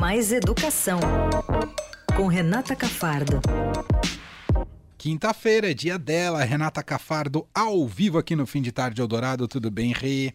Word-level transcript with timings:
Mais 0.00 0.32
Educação, 0.32 0.98
com 2.16 2.26
Renata 2.26 2.74
Cafardo. 2.74 3.40
Quinta-feira 4.96 5.70
é 5.70 5.74
dia 5.74 5.98
dela, 5.98 6.42
Renata 6.44 6.82
Cafardo, 6.82 7.46
ao 7.54 7.86
vivo 7.86 8.18
aqui 8.18 8.34
no 8.34 8.46
Fim 8.46 8.62
de 8.62 8.72
Tarde 8.72 9.00
Eldorado. 9.00 9.46
Tudo 9.46 9.70
bem, 9.70 9.92
Rê? 9.92 10.32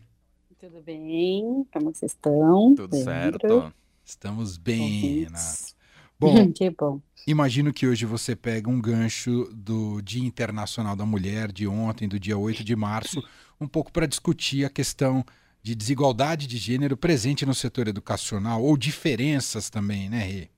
Tudo 0.59 0.81
bem? 0.81 1.65
Como 1.73 1.93
vocês 1.93 2.11
estão? 2.11 2.75
Tudo 2.75 2.95
certo. 2.95 3.73
Estamos 4.03 4.57
bem, 4.57 5.23
Renata. 5.23 5.79
Bom, 6.19 6.51
que 6.51 6.69
bom. 6.69 6.99
Imagino 7.25 7.71
que 7.71 7.87
hoje 7.87 8.05
você 8.05 8.35
pega 8.35 8.69
um 8.69 8.81
gancho 8.81 9.49
do 9.53 10.01
Dia 10.01 10.25
Internacional 10.25 10.93
da 10.93 11.05
Mulher, 11.05 11.49
de 11.49 11.65
ontem, 11.65 12.09
do 12.09 12.19
dia 12.19 12.37
8 12.37 12.61
de 12.61 12.75
março, 12.75 13.23
um 13.59 13.65
pouco 13.65 13.89
para 13.89 14.05
discutir 14.05 14.65
a 14.65 14.69
questão 14.69 15.23
de 15.61 15.75
desigualdade 15.75 16.47
de 16.47 16.57
gênero 16.57 16.95
presente 16.95 17.45
no 17.45 17.53
setor 17.53 17.87
educacional, 17.87 18.63
ou 18.63 18.77
diferenças 18.77 19.69
também, 19.69 20.09
né, 20.09 20.23
Rê? 20.23 20.49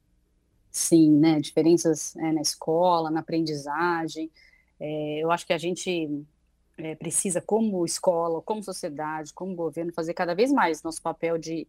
Sim, 0.71 1.11
né? 1.11 1.39
Diferenças 1.39 2.15
é, 2.15 2.31
na 2.31 2.41
escola, 2.41 3.11
na 3.11 3.19
aprendizagem. 3.19 4.31
É, 4.79 5.19
eu 5.19 5.31
acho 5.31 5.45
que 5.45 5.53
a 5.53 5.57
gente 5.57 6.23
é, 6.77 6.95
precisa, 6.95 7.41
como 7.41 7.85
escola, 7.85 8.41
como 8.41 8.63
sociedade, 8.63 9.33
como 9.33 9.53
governo, 9.55 9.91
fazer 9.91 10.13
cada 10.13 10.33
vez 10.33 10.51
mais 10.51 10.81
nosso 10.81 11.01
papel 11.01 11.37
de 11.37 11.67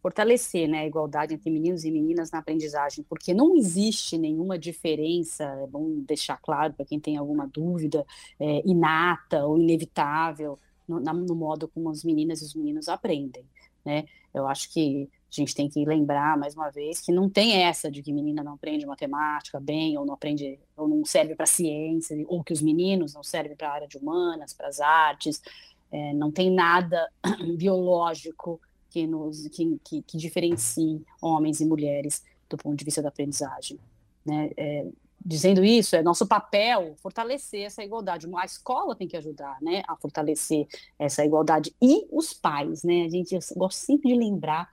fortalecer 0.00 0.68
né, 0.68 0.80
a 0.80 0.86
igualdade 0.86 1.34
entre 1.34 1.50
meninos 1.50 1.84
e 1.84 1.90
meninas 1.90 2.30
na 2.30 2.38
aprendizagem, 2.38 3.04
porque 3.08 3.34
não 3.34 3.56
existe 3.56 4.16
nenhuma 4.16 4.58
diferença, 4.58 5.44
é 5.44 5.66
bom 5.66 6.00
deixar 6.06 6.38
claro 6.40 6.72
para 6.72 6.86
quem 6.86 7.00
tem 7.00 7.16
alguma 7.16 7.46
dúvida, 7.46 8.06
é, 8.38 8.62
inata 8.64 9.44
ou 9.44 9.58
inevitável 9.58 10.58
no, 10.88 10.98
na, 11.00 11.12
no 11.12 11.34
modo 11.34 11.68
como 11.68 11.90
as 11.90 12.02
meninas 12.02 12.40
e 12.40 12.44
os 12.44 12.54
meninos 12.54 12.88
aprendem, 12.88 13.44
né? 13.84 14.04
Eu 14.32 14.46
acho 14.46 14.72
que 14.72 15.08
a 15.30 15.40
gente 15.40 15.54
tem 15.54 15.68
que 15.68 15.84
lembrar 15.84 16.38
mais 16.38 16.54
uma 16.54 16.70
vez 16.70 17.00
que 17.00 17.12
não 17.12 17.28
tem 17.28 17.62
essa 17.62 17.90
de 17.90 18.02
que 18.02 18.12
menina 18.12 18.42
não 18.42 18.54
aprende 18.54 18.86
matemática 18.86 19.60
bem 19.60 19.98
ou 19.98 20.06
não 20.06 20.14
aprende 20.14 20.58
ou 20.76 20.88
não 20.88 21.04
serve 21.04 21.34
para 21.34 21.44
ciência 21.44 22.16
ou 22.26 22.42
que 22.42 22.52
os 22.52 22.62
meninos 22.62 23.12
não 23.12 23.22
servem 23.22 23.56
para 23.56 23.68
a 23.68 23.72
área 23.72 23.88
de 23.88 23.98
humanas, 23.98 24.54
para 24.54 24.68
as 24.68 24.80
artes. 24.80 25.42
É, 25.90 26.14
não 26.14 26.30
tem 26.30 26.50
nada 26.50 27.10
biológico 27.56 28.60
que 28.90 29.06
nos 29.06 29.46
que, 29.48 29.78
que, 29.84 30.02
que, 30.02 30.16
diferencie 30.16 31.04
homens 31.20 31.60
e 31.60 31.66
mulheres 31.66 32.24
do 32.48 32.56
ponto 32.56 32.76
de 32.76 32.84
vista 32.84 33.02
da 33.02 33.08
aprendizagem. 33.08 33.78
Né? 34.24 34.50
É, 34.56 34.86
dizendo 35.24 35.64
isso, 35.64 35.96
é 35.96 36.02
nosso 36.02 36.26
papel 36.26 36.94
fortalecer 37.02 37.62
essa 37.62 37.82
igualdade. 37.82 38.26
A 38.36 38.44
escola 38.44 38.94
tem 38.94 39.08
que 39.08 39.16
ajudar, 39.16 39.58
né, 39.60 39.82
a 39.86 39.96
fortalecer 39.96 40.66
essa 40.98 41.24
igualdade 41.24 41.74
e 41.82 42.06
os 42.10 42.32
pais, 42.32 42.82
né? 42.82 43.04
A 43.04 43.08
gente 43.08 43.34
eu 43.34 43.40
gosto 43.56 43.78
sempre 43.78 44.08
de 44.12 44.18
lembrar, 44.18 44.68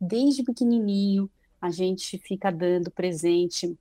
desde 0.00 0.42
pequenininho 0.42 1.30
a 1.60 1.70
gente 1.70 2.18
fica 2.18 2.50
dando 2.50 2.90
presente 2.90 3.74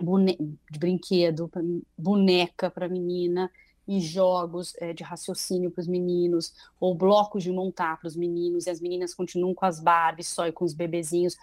bone... 0.00 0.36
de 0.70 0.78
brinquedo, 0.78 1.50
boneca 1.96 2.70
para 2.70 2.88
menina 2.88 3.50
e 3.86 4.00
jogos 4.00 4.74
é, 4.78 4.92
de 4.92 5.02
raciocínio 5.02 5.70
para 5.70 5.80
os 5.80 5.88
meninos, 5.88 6.52
ou 6.78 6.94
blocos 6.94 7.42
de 7.42 7.50
montar 7.50 7.98
para 7.98 8.06
os 8.06 8.14
meninos, 8.14 8.66
e 8.66 8.70
as 8.70 8.80
meninas 8.80 9.14
continuam 9.14 9.54
com 9.54 9.64
as 9.64 9.80
Barbies 9.80 10.28
só 10.28 10.46
e 10.46 10.52
com 10.52 10.64
os 10.64 10.72
bebezinhos 10.72 11.36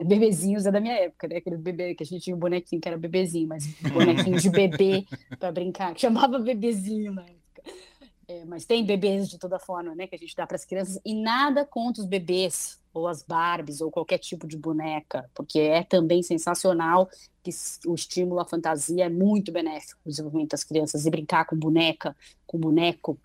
bebezinhos 0.00 0.66
é 0.66 0.70
da 0.70 0.80
minha 0.80 0.94
época, 0.94 1.28
né? 1.28 1.36
Aquele 1.36 1.56
bebê 1.56 1.94
que 1.94 2.02
a 2.02 2.06
gente 2.06 2.22
tinha 2.22 2.36
um 2.36 2.38
bonequinho 2.38 2.80
que 2.80 2.88
era 2.88 2.98
bebezinho, 2.98 3.48
mas 3.48 3.66
bonequinho 3.92 4.38
de 4.38 4.50
bebê 4.50 5.04
para 5.38 5.52
brincar, 5.52 5.94
que 5.94 6.00
chamava 6.00 6.38
bebezinho 6.38 7.12
na 7.12 7.22
época. 7.22 7.62
É, 8.28 8.44
mas 8.44 8.64
tem 8.64 8.84
bebês 8.84 9.28
de 9.28 9.38
toda 9.38 9.58
forma, 9.58 9.94
né? 9.94 10.06
Que 10.06 10.14
a 10.14 10.18
gente 10.18 10.34
dá 10.34 10.46
para 10.46 10.56
as 10.56 10.64
crianças 10.64 11.00
e 11.04 11.14
nada 11.14 11.64
contra 11.64 12.02
os 12.02 12.08
bebês 12.08 12.81
ou 12.92 13.08
as 13.08 13.22
Barbies 13.22 13.80
ou 13.80 13.90
qualquer 13.90 14.18
tipo 14.18 14.46
de 14.46 14.56
boneca, 14.56 15.28
porque 15.34 15.58
é 15.58 15.82
também 15.82 16.22
sensacional 16.22 17.08
que 17.42 17.50
o 17.86 17.94
estímulo 17.94 18.40
à 18.40 18.44
fantasia 18.44 19.06
é 19.06 19.08
muito 19.08 19.50
benéfico 19.50 20.00
para 20.02 20.08
o 20.08 20.10
desenvolvimento 20.10 20.50
das 20.50 20.62
crianças. 20.62 21.04
E 21.04 21.10
brincar 21.10 21.44
com 21.44 21.56
boneca, 21.56 22.16
com 22.46 22.58
boneco, 22.58 23.18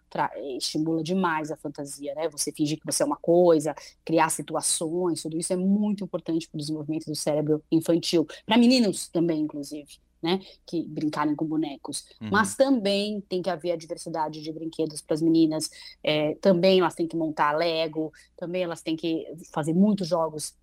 estimula 0.57 1.03
demais 1.03 1.51
a 1.51 1.57
fantasia, 1.57 2.16
né? 2.16 2.27
Você 2.29 2.51
fingir 2.51 2.79
que 2.79 2.85
você 2.85 3.03
é 3.03 3.06
uma 3.06 3.17
coisa, 3.17 3.75
criar 4.03 4.29
situações, 4.29 5.22
tudo 5.22 5.38
isso 5.38 5.53
é 5.53 5.57
muito 5.57 6.03
importante 6.03 6.47
para 6.50 6.57
o 6.57 6.59
desenvolvimento 6.59 7.06
do 7.06 7.16
cérebro 7.16 7.63
infantil, 7.72 8.25
para 8.45 8.57
meninos 8.57 9.07
também, 9.07 9.41
inclusive 9.41 10.00
né, 10.22 10.39
que 10.66 10.83
brincarem 10.83 11.35
com 11.35 11.45
bonecos. 11.45 12.05
Uhum. 12.22 12.29
Mas 12.31 12.55
também 12.55 13.22
tem 13.22 13.41
que 13.41 13.50
haver 13.50 13.72
a 13.72 13.75
diversidade 13.75 14.41
de 14.41 14.51
brinquedos 14.51 15.01
para 15.01 15.13
as 15.13 15.22
meninas. 15.22 15.69
É, 16.03 16.35
também 16.35 16.79
elas 16.79 16.95
têm 16.95 17.07
que 17.07 17.16
montar 17.16 17.55
Lego, 17.55 18.11
também 18.35 18.63
elas 18.63 18.81
têm 18.81 18.95
que 18.95 19.25
fazer 19.53 19.73
muitos 19.73 20.07
jogos 20.07 20.56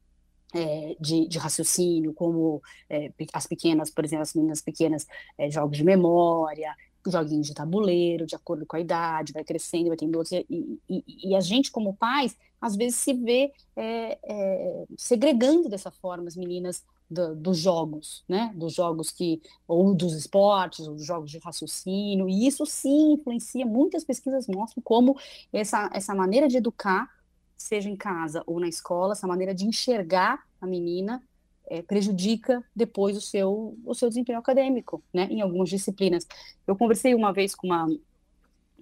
é, 0.55 0.97
de, 1.01 1.27
de, 1.27 1.39
raciocínio, 1.39 2.15
como 2.15 2.63
é, 2.89 3.13
as 3.33 3.47
pequenas, 3.47 3.91
por 3.91 4.05
exemplo, 4.05 4.23
as 4.23 4.35
meninas 4.35 4.61
pequenas, 4.61 5.07
é, 5.37 5.51
jogos 5.51 5.77
de 5.77 5.85
memória, 5.85 6.75
joguinhos 7.11 7.47
de 7.47 7.55
tabuleiro, 7.55 8.27
de 8.27 8.35
acordo 8.35 8.65
com 8.65 8.77
a 8.77 8.81
idade, 8.81 9.33
vai 9.33 9.45
crescendo, 9.45 9.89
vai 9.89 9.97
tendo 9.97 10.17
outros. 10.17 10.33
E, 10.33 10.81
e, 10.89 11.31
e 11.31 11.35
a 11.35 11.41
gente, 11.41 11.71
como 11.71 11.95
pais, 11.95 12.37
às 12.61 12.77
vezes 12.77 12.99
se 12.99 13.13
vê 13.13 13.53
é, 13.77 14.19
é, 14.25 14.85
segregando 14.97 15.69
dessa 15.69 15.91
forma 15.91 16.29
as 16.29 16.37
meninas 16.37 16.83
do, 17.11 17.35
dos 17.35 17.59
jogos, 17.59 18.25
né? 18.29 18.53
Dos 18.55 18.75
jogos 18.75 19.11
que, 19.11 19.41
ou 19.67 19.95
dos 19.95 20.15
esportes, 20.15 20.87
ou 20.87 20.95
dos 20.95 21.05
jogos 21.05 21.31
de 21.31 21.39
raciocínio, 21.39 22.29
e 22.29 22.47
isso 22.47 22.65
sim 22.67 23.13
influencia, 23.13 23.67
muitas 23.67 24.05
pesquisas 24.05 24.47
mostram 24.47 24.83
como 24.83 25.17
essa, 25.53 25.91
essa 25.93 26.15
maneira 26.15 26.49
de 26.49 26.57
educar, 26.57 27.09
seja 27.57 27.89
em 27.89 27.97
casa 27.97 28.43
ou 28.47 28.59
na 28.59 28.69
escola, 28.69 29.13
essa 29.13 29.27
maneira 29.27 29.55
de 29.55 29.65
enxergar 29.65 30.45
a 30.61 30.67
menina 30.67 31.23
é, 31.67 31.83
prejudica 31.83 32.63
depois 32.75 33.17
o 33.17 33.21
seu, 33.21 33.77
o 33.85 33.95
seu 33.95 34.09
desempenho 34.09 34.39
acadêmico, 34.39 35.03
né? 35.13 35.29
Em 35.31 35.41
algumas 35.41 35.69
disciplinas. 35.69 36.27
Eu 36.67 36.77
conversei 36.77 37.15
uma 37.15 37.33
vez 37.33 37.55
com 37.55 37.67
uma 37.67 37.89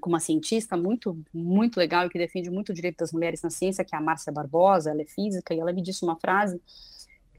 com 0.01 0.09
uma 0.09 0.19
cientista 0.19 0.77
muito, 0.77 1.17
muito 1.33 1.77
legal 1.77 2.05
e 2.05 2.11
que 2.11 2.19
defende 2.19 2.51
muito 2.51 2.71
o 2.71 2.75
direito 2.75 2.97
das 2.97 3.13
mulheres 3.13 3.41
na 3.41 3.51
ciência, 3.51 3.85
que 3.85 3.95
é 3.95 3.99
a 3.99 4.01
Márcia 4.01 4.33
Barbosa, 4.33 4.91
ela 4.91 5.01
é 5.01 5.05
física, 5.05 5.55
e 5.55 5.61
ela 5.61 5.73
me 5.73 5.81
disse 5.81 6.03
uma 6.03 6.17
frase 6.17 6.61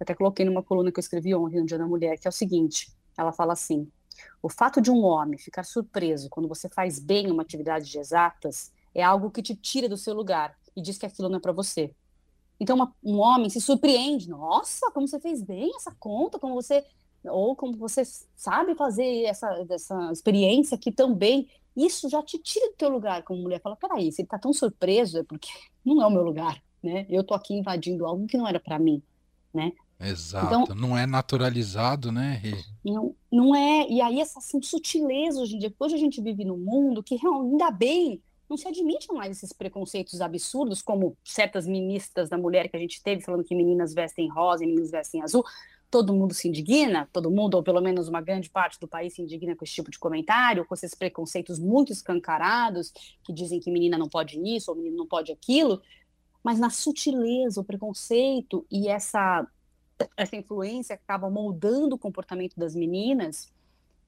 até 0.03 0.13
coloquei 0.13 0.45
numa 0.45 0.63
coluna 0.63 0.91
que 0.91 0.99
eu 0.99 1.01
escrevi 1.01 1.33
ontem 1.33 1.59
no 1.59 1.65
Dia 1.65 1.77
da 1.77 1.87
Mulher, 1.87 2.17
que 2.17 2.27
é 2.27 2.29
o 2.29 2.33
seguinte: 2.33 2.91
ela 3.17 3.31
fala 3.31 3.53
assim, 3.53 3.89
o 4.41 4.49
fato 4.49 4.81
de 4.81 4.91
um 4.91 5.03
homem 5.03 5.37
ficar 5.37 5.63
surpreso 5.63 6.29
quando 6.29 6.47
você 6.47 6.69
faz 6.69 6.99
bem 6.99 7.31
uma 7.31 7.43
atividade 7.43 7.89
de 7.89 7.97
exatas 7.97 8.71
é 8.93 9.03
algo 9.03 9.31
que 9.31 9.41
te 9.41 9.55
tira 9.55 9.89
do 9.89 9.97
seu 9.97 10.13
lugar 10.13 10.55
e 10.75 10.81
diz 10.81 10.97
que 10.97 11.05
aquilo 11.05 11.29
não 11.29 11.37
é 11.37 11.41
para 11.41 11.51
você. 11.51 11.93
Então, 12.59 12.75
uma, 12.75 12.95
um 13.03 13.19
homem 13.19 13.49
se 13.49 13.59
surpreende, 13.59 14.29
nossa, 14.29 14.91
como 14.91 15.07
você 15.07 15.19
fez 15.19 15.41
bem 15.41 15.71
essa 15.75 15.93
conta, 15.99 16.39
como 16.39 16.53
você 16.53 16.85
ou 17.25 17.55
como 17.55 17.77
você 17.77 18.03
sabe 18.35 18.75
fazer 18.75 19.23
essa, 19.23 19.47
essa 19.69 20.11
experiência 20.11 20.75
aqui 20.75 20.91
tão 20.91 21.15
bem, 21.15 21.47
isso 21.75 22.09
já 22.09 22.21
te 22.21 22.37
tira 22.37 22.67
do 22.67 22.75
teu 22.75 22.89
lugar 22.89 23.23
como 23.23 23.41
mulher. 23.41 23.61
Fala, 23.61 23.75
peraí, 23.75 24.11
se 24.11 24.21
ele 24.21 24.27
tá 24.27 24.37
tão 24.37 24.53
surpreso 24.53 25.19
é 25.19 25.23
porque 25.23 25.49
não 25.85 26.01
é 26.01 26.05
o 26.05 26.11
meu 26.11 26.21
lugar, 26.21 26.61
né? 26.81 27.05
Eu 27.09 27.23
tô 27.23 27.33
aqui 27.33 27.53
invadindo 27.53 28.05
algo 28.05 28.27
que 28.27 28.37
não 28.37 28.47
era 28.47 28.59
para 28.59 28.77
mim, 28.77 29.01
né? 29.53 29.71
Exato, 30.03 30.63
então, 30.63 30.75
não 30.75 30.97
é 30.97 31.05
naturalizado, 31.05 32.11
né? 32.11 32.41
Não, 32.83 33.15
não 33.31 33.55
é, 33.55 33.87
e 33.89 34.01
aí 34.01 34.19
essa 34.19 34.39
assim, 34.39 34.61
sutileza 34.61 35.39
hoje 35.39 35.55
em 35.55 35.59
dia, 35.59 35.73
hoje 35.79 35.95
a 35.95 35.99
gente 35.99 36.21
vive 36.21 36.43
num 36.43 36.57
mundo 36.57 37.01
que 37.01 37.17
ainda 37.25 37.71
bem 37.71 38.21
não 38.49 38.57
se 38.57 38.67
admite 38.67 39.11
mais 39.11 39.37
esses 39.37 39.51
preconceitos 39.51 40.21
absurdos, 40.21 40.81
como 40.81 41.17
certas 41.23 41.65
ministras 41.65 42.29
da 42.29 42.37
mulher 42.37 42.69
que 42.69 42.77
a 42.77 42.79
gente 42.79 43.01
teve 43.01 43.21
falando 43.21 43.43
que 43.43 43.55
meninas 43.55 43.93
vestem 43.93 44.29
rosa 44.29 44.63
e 44.63 44.67
meninos 44.67 44.91
vestem 44.91 45.23
azul. 45.23 45.43
Todo 45.89 46.13
mundo 46.13 46.33
se 46.33 46.47
indigna, 46.47 47.07
todo 47.13 47.31
mundo, 47.31 47.55
ou 47.55 47.63
pelo 47.63 47.81
menos 47.81 48.07
uma 48.07 48.21
grande 48.21 48.49
parte 48.49 48.79
do 48.79 48.87
país 48.87 49.13
se 49.13 49.21
indigna 49.21 49.55
com 49.55 49.63
esse 49.63 49.73
tipo 49.73 49.91
de 49.91 49.99
comentário, 49.99 50.65
com 50.65 50.73
esses 50.73 50.93
preconceitos 50.93 51.59
muito 51.59 51.91
escancarados, 51.91 52.91
que 53.23 53.31
dizem 53.31 53.59
que 53.59 53.71
menina 53.71 53.97
não 53.97 54.09
pode 54.09 54.39
isso, 54.39 54.71
ou 54.71 54.77
menino 54.77 54.97
não 54.97 55.07
pode 55.07 55.31
aquilo, 55.31 55.81
mas 56.43 56.59
na 56.59 56.69
sutileza, 56.69 57.61
o 57.61 57.63
preconceito 57.63 58.65
e 58.71 58.87
essa 58.87 59.47
essa 60.15 60.35
influência 60.35 60.97
que 60.97 61.03
acaba 61.03 61.29
moldando 61.29 61.95
o 61.95 61.99
comportamento 61.99 62.55
das 62.57 62.75
meninas, 62.75 63.51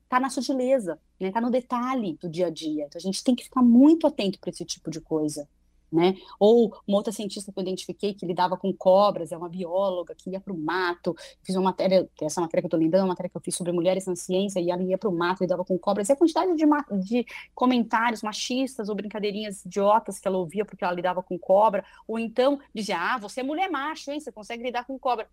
está 0.06 0.20
na 0.20 0.30
sutileza, 0.30 1.00
né? 1.20 1.32
Tá 1.32 1.42
no 1.42 1.50
detalhe 1.50 2.18
do 2.22 2.30
dia 2.30 2.48
a 2.48 2.50
dia. 2.50 2.86
Então 2.86 2.98
a 2.98 3.02
gente 3.02 3.24
tem 3.24 3.36
que 3.36 3.44
ficar 3.44 3.62
muito 3.62 4.08
atento 4.08 4.40
para 4.40 4.50
esse 4.50 4.64
tipo 4.64 4.90
de 4.90 5.02
coisa. 5.02 5.48
Né? 5.92 6.16
Ou 6.40 6.76
uma 6.86 6.98
outra 6.98 7.14
cientista 7.14 7.54
que 7.54 7.60
eu 7.60 7.62
identifiquei 7.62 8.14
que 8.14 8.26
lidava 8.26 8.58
com 8.58 8.74
cobras, 8.74 9.32
é 9.32 9.38
uma 9.38 9.48
bióloga 9.48 10.14
que 10.14 10.30
ia 10.30 10.42
para 10.42 10.52
o 10.52 10.58
mato, 10.58 11.16
fiz 11.42 11.56
uma 11.56 11.66
matéria, 11.66 12.10
essa 12.22 12.42
matéria 12.42 12.62
que 12.62 12.66
eu 12.66 12.68
estou 12.68 12.80
lembrando, 12.80 13.04
uma 13.04 13.10
matéria 13.10 13.30
que 13.30 13.38
eu 13.38 13.42
fiz 13.42 13.56
sobre 13.56 13.72
mulheres 13.72 14.06
na 14.06 14.16
ciência, 14.16 14.60
e 14.60 14.72
ela 14.72 14.82
ia 14.84 14.98
para 14.98 15.08
o 15.08 15.16
mato, 15.16 15.42
lidava 15.42 15.64
com 15.64 15.78
cobras, 15.78 16.10
e 16.10 16.12
a 16.12 16.16
quantidade 16.16 16.54
de, 16.54 16.66
de 17.02 17.26
comentários 17.54 18.24
machistas 18.24 18.90
ou 18.90 18.96
brincadeirinhas 18.96 19.64
idiotas 19.64 20.20
que 20.20 20.28
ela 20.28 20.38
ouvia 20.38 20.66
porque 20.66 20.84
ela 20.84 20.94
lidava 20.94 21.24
com 21.24 21.40
cobra, 21.40 21.86
ou 22.06 22.20
então 22.20 22.60
dizia, 22.74 22.98
ah, 23.00 23.18
você 23.18 23.40
é 23.40 23.44
mulher 23.44 23.70
macho, 23.70 24.12
hein? 24.12 24.20
Você 24.20 24.34
consegue 24.34 24.64
lidar 24.64 24.86
com 24.86 25.00
cobra 25.00 25.30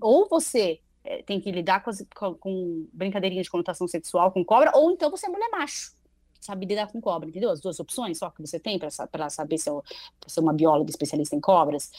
ou 0.00 0.28
você 0.28 0.80
é, 1.04 1.22
tem 1.22 1.40
que 1.40 1.50
lidar 1.50 1.82
com, 1.82 1.90
as, 1.90 2.04
com, 2.14 2.34
com, 2.34 2.88
brincadeirinha 2.92 3.42
de 3.42 3.50
conotação 3.50 3.86
sexual 3.88 4.30
com 4.32 4.44
cobra, 4.44 4.72
ou 4.74 4.90
então 4.90 5.10
você 5.10 5.26
é 5.26 5.28
mulher 5.28 5.48
macho. 5.50 5.92
sabe 6.40 6.66
lidar 6.66 6.90
com 6.90 7.00
cobra, 7.00 7.28
entendeu? 7.28 7.50
As 7.50 7.60
duas 7.60 7.78
opções 7.80 8.18
só 8.18 8.30
que 8.30 8.40
você 8.40 8.58
tem 8.58 8.78
para 8.78 9.30
saber 9.30 9.58
se 9.58 9.70
é 9.70 9.72
ser 10.26 10.40
uma 10.40 10.52
bióloga 10.52 10.90
especialista 10.90 11.34
em 11.36 11.40
cobras. 11.40 11.90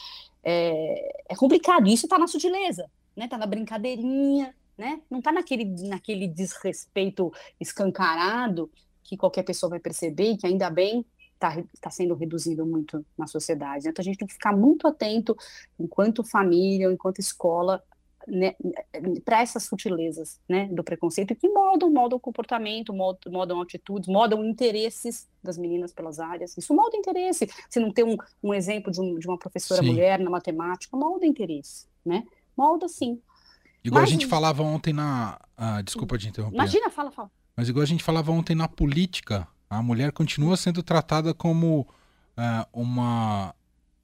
É, 0.42 1.24
é 1.28 1.36
complicado, 1.36 1.88
isso 1.88 2.06
está 2.06 2.18
na 2.18 2.26
sutileza, 2.26 2.90
né? 3.16 3.24
Está 3.24 3.38
na 3.38 3.46
brincadeirinha, 3.46 4.54
né? 4.76 5.00
Não 5.10 5.18
está 5.18 5.32
naquele, 5.32 5.64
naquele 5.88 6.26
desrespeito 6.26 7.32
escancarado 7.60 8.70
que 9.02 9.16
qualquer 9.16 9.42
pessoa 9.42 9.70
vai 9.70 9.80
perceber 9.80 10.36
que 10.36 10.46
ainda 10.46 10.70
bem 10.70 11.04
está 11.46 11.62
tá 11.80 11.90
sendo 11.90 12.14
reduzido 12.14 12.64
muito 12.64 13.04
na 13.18 13.26
sociedade. 13.26 13.88
Então 13.88 14.02
a 14.02 14.04
gente 14.04 14.18
tem 14.18 14.28
que 14.28 14.34
ficar 14.34 14.56
muito 14.56 14.86
atento, 14.86 15.36
enquanto 15.78 16.22
família, 16.22 16.90
enquanto 16.90 17.18
escola, 17.18 17.82
né, 18.26 18.54
para 19.24 19.42
essas 19.42 19.64
sutilezas 19.64 20.40
né, 20.48 20.68
do 20.70 20.84
preconceito 20.84 21.34
que 21.34 21.48
modam, 21.48 21.90
modam 21.90 22.16
o 22.16 22.20
comportamento, 22.20 22.92
modam, 22.92 23.32
modam 23.32 23.60
atitudes, 23.60 24.08
modam 24.08 24.44
interesses 24.44 25.28
das 25.42 25.58
meninas 25.58 25.92
pelas 25.92 26.20
áreas. 26.20 26.56
Isso 26.56 26.72
molda 26.72 26.96
interesse. 26.96 27.48
Se 27.68 27.80
não 27.80 27.90
tem 27.90 28.04
um, 28.04 28.16
um 28.42 28.54
exemplo 28.54 28.92
de, 28.92 29.00
um, 29.00 29.18
de, 29.18 29.26
uma 29.26 29.38
professora 29.38 29.82
sim. 29.82 29.88
mulher 29.88 30.20
na 30.20 30.30
matemática, 30.30 30.96
molda 30.96 31.26
interesse, 31.26 31.86
né? 32.04 32.24
Molda 32.56 32.86
sim. 32.86 33.20
Igual 33.82 34.02
Mas, 34.02 34.10
a 34.10 34.12
gente 34.12 34.26
falava 34.26 34.62
ontem 34.62 34.92
na. 34.92 35.40
Ah, 35.56 35.82
desculpa 35.82 36.16
te 36.16 36.28
interromper. 36.28 36.54
Imagina, 36.54 36.88
fala, 36.90 37.10
fala. 37.10 37.30
Mas 37.56 37.68
igual 37.68 37.82
a 37.82 37.86
gente 37.86 38.04
falava 38.04 38.30
ontem 38.30 38.54
na 38.54 38.68
política, 38.68 39.48
a 39.78 39.82
mulher 39.82 40.12
continua 40.12 40.56
sendo 40.56 40.82
tratada 40.82 41.32
como 41.32 41.80
uh, 41.80 42.66
uma 42.72 43.54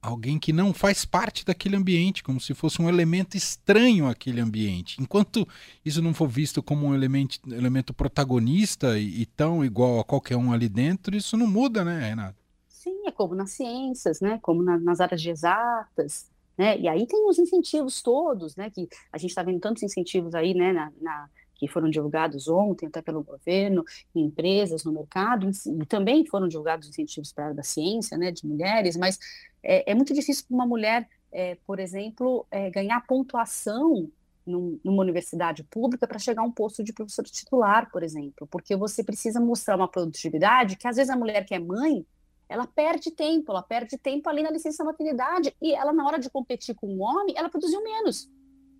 alguém 0.01 0.39
que 0.39 0.53
não 0.53 0.73
faz 0.73 1.03
parte 1.03 1.45
daquele 1.45 1.75
ambiente, 1.75 2.23
como 2.23 2.39
se 2.39 2.53
fosse 2.53 2.81
um 2.81 2.87
elemento 2.87 3.35
estranho 3.35 4.07
àquele 4.07 4.39
ambiente. 4.39 5.01
Enquanto 5.01 5.47
isso 5.83 6.01
não 6.01 6.13
for 6.13 6.27
visto 6.27 6.63
como 6.63 6.87
um 6.87 6.95
elemento, 6.95 7.39
elemento 7.51 7.93
protagonista 7.93 8.97
e, 8.97 9.21
e 9.21 9.25
tão 9.25 9.63
igual 9.63 9.99
a 9.99 10.03
qualquer 10.03 10.37
um 10.37 10.53
ali 10.53 10.69
dentro, 10.69 11.15
isso 11.15 11.35
não 11.35 11.47
muda, 11.47 11.83
né, 11.83 11.99
Renato? 12.09 12.37
Sim, 12.69 13.07
é 13.07 13.11
como 13.11 13.35
nas 13.35 13.51
ciências, 13.51 14.21
né? 14.21 14.39
Como 14.41 14.63
na, 14.63 14.79
nas 14.79 15.01
áreas 15.01 15.21
de 15.21 15.29
exatas, 15.29 16.31
né? 16.57 16.79
E 16.79 16.87
aí 16.87 17.05
tem 17.05 17.27
os 17.27 17.37
incentivos 17.37 18.01
todos, 18.01 18.55
né? 18.55 18.69
Que 18.69 18.87
a 19.11 19.17
gente 19.17 19.31
está 19.31 19.43
vendo 19.43 19.59
tantos 19.59 19.83
incentivos 19.83 20.33
aí, 20.33 20.53
né? 20.53 20.71
Na, 20.71 20.91
na, 21.01 21.29
que 21.59 21.67
foram 21.67 21.89
divulgados 21.89 22.47
ontem, 22.47 22.87
até 22.87 23.01
pelo 23.01 23.21
governo, 23.21 23.83
em 24.15 24.23
empresas, 24.25 24.85
no 24.85 24.93
mercado, 24.93 25.49
e 25.49 25.85
também 25.85 26.25
foram 26.25 26.47
divulgados 26.47 26.87
incentivos 26.87 27.33
para 27.33 27.43
a 27.43 27.47
área 27.47 27.57
da 27.57 27.63
ciência, 27.63 28.17
né, 28.17 28.31
de 28.31 28.47
mulheres, 28.47 28.95
mas 28.95 29.19
é, 29.61 29.91
é 29.91 29.93
muito 29.93 30.13
difícil 30.13 30.45
para 30.47 30.55
uma 30.55 30.65
mulher, 30.65 31.07
é, 31.31 31.57
por 31.67 31.79
exemplo, 31.79 32.47
é, 32.49 32.69
ganhar 32.69 33.05
pontuação 33.05 34.09
num, 34.45 34.79
numa 34.83 35.03
universidade 35.03 35.63
pública 35.65 36.07
para 36.07 36.17
chegar 36.17 36.41
a 36.41 36.45
um 36.45 36.51
posto 36.51 36.81
de 36.81 36.93
professor 36.93 37.25
titular, 37.25 37.91
por 37.91 38.01
exemplo, 38.01 38.47
porque 38.47 38.75
você 38.75 39.03
precisa 39.03 39.39
mostrar 39.39 39.75
uma 39.75 39.87
produtividade 39.87 40.77
que 40.77 40.87
às 40.87 40.95
vezes 40.95 41.09
a 41.09 41.17
mulher 41.17 41.45
que 41.45 41.53
é 41.53 41.59
mãe, 41.59 42.05
ela 42.47 42.65
perde 42.65 43.11
tempo, 43.11 43.51
ela 43.51 43.61
perde 43.61 43.97
tempo 43.97 44.27
ali 44.27 44.41
na 44.41 44.49
licença 44.49 44.83
maternidade, 44.83 45.53
e 45.61 45.75
ela 45.75 45.93
na 45.93 46.07
hora 46.07 46.17
de 46.17 46.29
competir 46.29 46.73
com 46.73 46.87
um 46.87 47.03
homem, 47.03 47.35
ela 47.37 47.49
produziu 47.49 47.83
menos. 47.83 48.27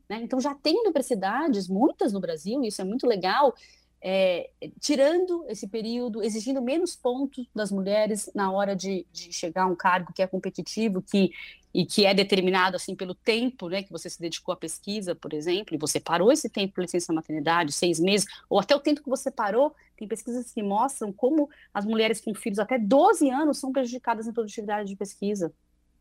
Né? 0.10 0.22
Então 0.24 0.42
já 0.42 0.56
tem 0.56 0.80
universidades, 0.80 1.68
muitas 1.68 2.12
no 2.12 2.20
Brasil, 2.20 2.64
e 2.64 2.68
isso 2.68 2.82
é 2.82 2.86
muito 2.86 3.06
legal, 3.06 3.54
é, 4.02 4.50
tirando 4.80 5.46
esse 5.48 5.68
período, 5.68 6.24
exigindo 6.24 6.62
menos 6.62 6.96
pontos 6.96 7.48
das 7.54 7.72
mulheres 7.72 8.32
na 8.34 8.52
hora 8.52 8.76
de, 8.76 9.06
de, 9.12 9.32
chegar 9.32 9.64
a 9.64 9.68
um 9.68 9.76
cargo 9.76 10.14
que 10.14 10.22
é 10.22 10.28
competitivo, 10.28 11.02
que 11.02 11.32
e 11.72 11.86
que 11.86 12.06
é 12.06 12.14
determinado 12.14 12.76
assim 12.76 12.96
pelo 12.96 13.14
tempo, 13.14 13.70
né, 13.70 13.84
que 13.84 13.92
você 13.92 14.10
se 14.10 14.20
dedicou 14.20 14.54
à 14.54 14.58
pesquisa, 14.58 15.14
por 15.14 15.34
exemplo, 15.34 15.76
e 15.76 15.78
você 15.78 16.00
parou 16.00 16.32
esse 16.32 16.50
tempo 16.50 16.74
por 16.74 16.82
licença 16.82 17.14
maternidade, 17.14 17.72
seis 17.72 18.00
meses, 18.00 18.28
ou 18.50 18.60
até 18.60 18.76
o 18.76 18.80
tempo 18.80 19.04
que 19.04 19.10
você 19.10 19.30
parou, 19.30 19.76
tem 19.96 20.08
pesquisas 20.08 20.52
que 20.52 20.64
mostram 20.64 21.14
como 21.14 21.48
as 21.72 21.86
mulheres 21.86 22.20
com 22.22 22.34
filhos 22.34 22.58
até 22.58 22.80
12 22.80 23.30
anos 23.30 23.60
são 23.60 23.72
prejudicadas 23.72 24.26
em 24.26 24.34
produtividade 24.34 24.90
de 24.90 24.96
pesquisa, 24.96 25.54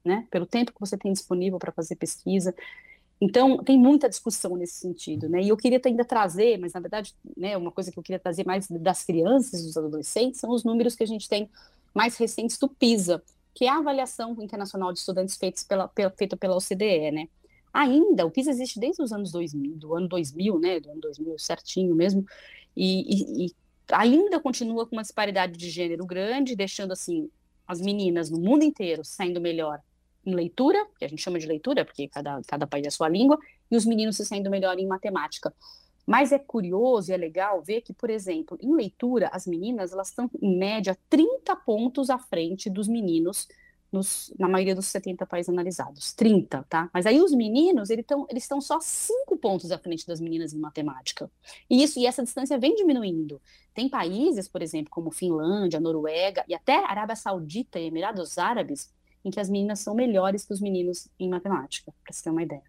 né, 0.02 0.26
pelo 0.31 0.46
tempo 0.46 0.72
que 0.72 0.81
você 0.81 0.96
tem 0.96 1.12
disponível 1.12 1.58
para 1.58 1.70
fazer 1.70 1.96
pesquisa. 1.96 2.55
Então, 3.20 3.59
tem 3.65 3.76
muita 3.76 4.09
discussão 4.09 4.56
nesse 4.56 4.75
sentido, 4.75 5.29
né? 5.29 5.43
E 5.43 5.49
eu 5.49 5.56
queria 5.56 5.81
ainda 5.85 6.05
trazer, 6.05 6.56
mas 6.59 6.73
na 6.73 6.81
verdade, 6.81 7.15
né, 7.37 7.56
uma 7.56 7.73
coisa 7.73 7.91
que 7.91 7.99
eu 7.99 8.03
queria 8.03 8.19
trazer 8.19 8.47
mais 8.47 8.69
das 8.69 9.03
crianças 9.03 9.65
dos 9.65 9.76
adolescentes 9.76 10.38
são 10.41 10.50
os 10.50 10.62
números 10.62 10.94
que 10.94 11.03
a 11.03 11.06
gente 11.06 11.29
tem 11.29 11.50
mais 11.93 12.17
recentes 12.17 12.56
do 12.59 12.69
PISA, 12.69 13.20
que 13.53 13.65
é 13.65 13.69
a 13.69 13.79
avaliação 13.79 14.37
internacional 14.41 14.93
de 14.93 15.00
estudantes 15.00 15.37
pela, 15.67 15.88
pela, 15.88 16.11
feita 16.11 16.37
pela 16.37 16.56
OCDE, 16.56 17.11
né? 17.11 17.29
Ainda, 17.73 18.25
o 18.25 18.31
PISA 18.31 18.50
existe 18.50 18.79
desde 18.79 19.03
os 19.03 19.12
anos 19.12 19.32
2000, 19.32 19.76
do 19.76 19.94
ano 19.94 20.09
2000, 20.09 20.59
né, 20.61 20.81
do 20.81 20.91
ano 20.91 21.00
2000 21.00 21.38
certinho 21.38 21.94
mesmo, 21.94 22.25
e, 22.76 23.44
e, 23.44 23.47
e 23.47 23.55
ainda 23.91 24.38
continua 24.41 24.87
com 24.87 24.94
uma 24.94 25.03
disparidade 25.03 25.56
de 25.56 25.69
gênero 25.70 26.06
grande, 26.06 26.55
deixando, 26.55 26.93
assim, 26.93 27.29
as 27.67 27.81
meninas 27.81 28.31
no 28.31 28.38
mundo 28.38 28.62
inteiro 28.65 29.05
saindo 29.05 29.41
melhor 29.41 29.81
em 30.28 30.34
leitura, 30.34 30.86
que 30.98 31.04
a 31.04 31.08
gente 31.08 31.22
chama 31.22 31.38
de 31.38 31.46
leitura, 31.46 31.84
porque 31.84 32.08
cada, 32.08 32.40
cada 32.46 32.66
país 32.66 32.84
é 32.84 32.88
a 32.88 32.92
sua 32.92 33.08
língua, 33.08 33.38
e 33.70 33.76
os 33.76 33.84
meninos 33.84 34.16
se 34.16 34.25
saindo 34.25 34.50
melhor 34.50 34.78
em 34.78 34.86
matemática. 34.86 35.52
Mas 36.06 36.32
é 36.32 36.38
curioso 36.38 37.10
e 37.10 37.14
é 37.14 37.16
legal 37.16 37.62
ver 37.62 37.82
que, 37.82 37.92
por 37.92 38.08
exemplo, 38.08 38.56
em 38.62 38.75
leitura, 38.75 39.28
as 39.30 39.46
meninas 39.46 39.92
elas 39.92 40.08
estão, 40.08 40.30
em 40.40 40.56
média, 40.56 40.96
30 41.10 41.54
pontos 41.56 42.08
à 42.08 42.19
frente 42.19 42.70
dos 42.70 42.88
meninos 42.88 43.46
nos, 43.90 44.32
na 44.38 44.48
maioria 44.48 44.75
dos 44.75 44.86
70 44.86 45.26
países 45.26 45.48
analisados. 45.48 46.12
30, 46.12 46.64
tá? 46.69 46.90
Mas 46.92 47.06
aí 47.06 47.20
os 47.20 47.32
meninos, 47.32 47.90
eles 47.90 48.04
estão 48.04 48.26
eles 48.31 48.48
só 48.66 48.78
5 48.81 49.36
pontos 49.36 49.70
à 49.70 49.78
frente 49.78 50.06
das 50.06 50.20
meninas 50.20 50.52
em 50.52 50.58
matemática. 50.58 51.31
E, 51.69 51.82
isso, 51.82 51.98
e 51.98 52.06
essa 52.06 52.22
distância 52.22 52.58
vem 52.58 52.74
diminuindo. 52.74 53.40
Tem 53.74 53.88
países, 53.88 54.48
por 54.48 54.62
exemplo, 54.62 54.90
como 54.90 55.10
Finlândia, 55.10 55.81
Noruega 55.81 56.44
e 56.48 56.54
até 56.54 56.84
Arábia 56.84 57.16
Saudita 57.16 57.78
e 57.78 57.86
Emirados 57.86 58.38
Árabes, 58.38 58.90
em 59.28 59.30
que 59.30 59.40
as 59.40 59.48
meninas 59.48 59.80
são 59.80 59.94
melhores 59.94 60.44
que 60.44 60.52
os 60.52 60.60
meninos 60.60 61.08
em 61.19 61.28
matemática, 61.28 61.92
para 62.02 62.12
você 62.12 62.25
ter 62.25 62.30
uma 62.30 62.42
ideia. 62.42 62.62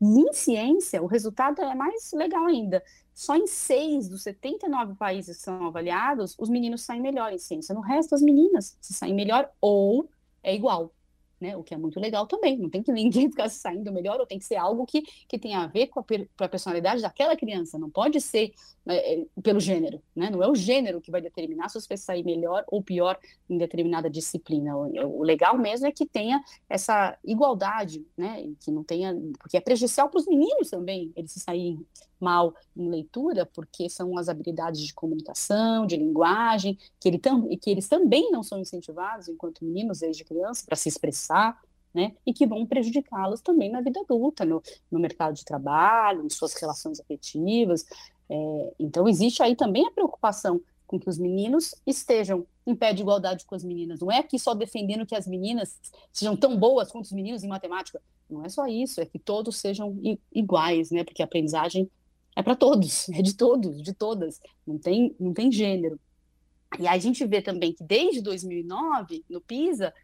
E 0.00 0.04
em 0.04 0.32
ciência, 0.32 1.02
o 1.02 1.06
resultado 1.06 1.62
é 1.62 1.74
mais 1.74 2.12
legal 2.12 2.44
ainda. 2.44 2.82
Só 3.14 3.34
em 3.34 3.46
seis 3.46 4.08
dos 4.08 4.22
79 4.22 4.94
países 4.94 5.38
que 5.38 5.42
são 5.42 5.66
avaliados, 5.66 6.34
os 6.38 6.50
meninos 6.50 6.82
saem 6.82 7.00
melhor 7.00 7.32
em 7.32 7.38
ciência. 7.38 7.74
No 7.74 7.80
resto, 7.80 8.14
as 8.14 8.20
meninas 8.20 8.76
se 8.80 8.92
saem 8.92 9.14
melhor 9.14 9.50
ou 9.58 10.10
é 10.42 10.54
igual 10.54 10.92
né? 11.40 11.56
O 11.56 11.62
que 11.62 11.74
é 11.74 11.76
muito 11.76 12.00
legal 12.00 12.26
também. 12.26 12.56
Não 12.56 12.70
tem 12.70 12.82
que 12.82 12.92
ninguém 12.92 13.28
ficar 13.30 13.48
saindo 13.48 13.92
melhor, 13.92 14.18
ou 14.20 14.26
tem 14.26 14.38
que 14.38 14.44
ser 14.44 14.56
algo 14.56 14.86
que, 14.86 15.02
que 15.28 15.38
tenha 15.38 15.60
a 15.60 15.66
ver 15.66 15.88
com 15.88 16.00
a, 16.00 16.04
com 16.04 16.44
a 16.44 16.48
personalidade 16.48 17.02
daquela 17.02 17.36
criança. 17.36 17.78
Não 17.78 17.90
pode 17.90 18.20
ser 18.20 18.52
é, 18.86 19.14
é, 19.14 19.26
pelo 19.42 19.60
gênero, 19.60 20.00
né? 20.14 20.30
Não 20.30 20.42
é 20.42 20.48
o 20.48 20.54
gênero 20.54 21.00
que 21.00 21.10
vai 21.10 21.20
determinar 21.20 21.68
se 21.68 21.80
você 21.80 21.88
vai 21.88 21.98
sair 21.98 22.24
melhor 22.24 22.64
ou 22.68 22.82
pior 22.82 23.18
em 23.48 23.58
determinada 23.58 24.08
disciplina. 24.08 24.76
O, 24.76 25.20
o 25.20 25.22
legal 25.22 25.56
mesmo 25.58 25.86
é 25.86 25.92
que 25.92 26.06
tenha 26.06 26.42
essa 26.68 27.16
igualdade, 27.24 28.06
né? 28.16 28.48
Que 28.60 28.70
não 28.70 28.82
tenha, 28.84 29.14
porque 29.38 29.56
é 29.56 29.60
prejudicial 29.60 30.08
para 30.08 30.20
os 30.20 30.26
meninos 30.26 30.70
também 30.70 31.12
eles 31.16 31.32
se 31.32 31.40
saírem 31.40 31.84
mal 32.20 32.54
em 32.76 32.88
leitura, 32.88 33.46
porque 33.46 33.88
são 33.88 34.16
as 34.16 34.28
habilidades 34.28 34.80
de 34.80 34.94
comunicação, 34.94 35.86
de 35.86 35.96
linguagem, 35.96 36.78
que, 37.00 37.08
ele 37.08 37.18
tam, 37.18 37.48
que 37.60 37.70
eles 37.70 37.88
também 37.88 38.30
não 38.30 38.42
são 38.42 38.58
incentivados 38.58 39.28
enquanto 39.28 39.64
meninos 39.64 40.00
desde 40.00 40.24
criança 40.24 40.64
para 40.66 40.76
se 40.76 40.88
expressar, 40.88 41.60
né, 41.94 42.14
e 42.26 42.32
que 42.32 42.46
vão 42.46 42.66
prejudicá-los 42.66 43.40
também 43.40 43.70
na 43.70 43.80
vida 43.80 44.00
adulta, 44.00 44.44
no, 44.44 44.62
no, 44.90 45.00
mercado 45.00 45.34
de 45.34 45.44
trabalho, 45.44 46.26
em 46.26 46.28
suas 46.28 46.52
relações 46.52 47.00
afetivas. 47.00 47.86
É, 48.28 48.74
então, 48.78 49.08
existe 49.08 49.42
aí 49.42 49.56
também 49.56 49.86
a 49.86 49.90
preocupação 49.90 50.60
com 50.86 51.00
que 51.00 51.08
os 51.08 51.18
meninos 51.18 51.74
estejam 51.86 52.46
em 52.66 52.74
pé 52.74 52.92
de 52.92 53.02
igualdade 53.02 53.44
com 53.44 53.54
as 53.54 53.64
meninas. 53.64 54.00
Não 54.00 54.10
é 54.10 54.18
aqui 54.18 54.38
só 54.38 54.54
defendendo 54.54 55.06
que 55.06 55.14
as 55.14 55.26
meninas 55.26 55.80
sejam 56.12 56.36
tão 56.36 56.56
boas 56.56 56.90
quanto 56.90 57.06
os 57.06 57.12
meninos 57.12 57.42
em 57.42 57.48
matemática. 57.48 58.00
Não 58.28 58.44
é 58.44 58.48
só 58.48 58.66
isso, 58.66 59.00
é 59.00 59.06
que 59.06 59.18
todos 59.18 59.56
sejam 59.56 59.98
iguais, 60.32 60.90
né? 60.90 61.04
Porque 61.04 61.22
a 61.22 61.24
aprendizagem 61.24 61.90
é 62.36 62.42
para 62.42 62.54
todos, 62.54 63.08
é 63.08 63.22
de 63.22 63.34
todos, 63.34 63.82
de 63.82 63.94
todas, 63.94 64.40
não 64.66 64.78
tem, 64.78 65.16
não 65.18 65.32
tem 65.32 65.50
gênero. 65.50 65.98
E 66.78 66.86
a 66.86 66.98
gente 66.98 67.24
vê 67.24 67.40
também 67.40 67.72
que 67.72 67.82
desde 67.82 68.20
2009, 68.20 69.24
no 69.30 69.40
PISA, 69.40 69.94